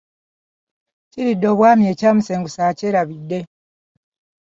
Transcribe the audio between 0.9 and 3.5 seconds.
Kiridde obwami, ekyamusengusanga akyerabira.